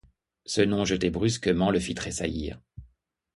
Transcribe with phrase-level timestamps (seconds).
[0.47, 2.59] Ce nom, jeté brusquement, le fit tressaillir.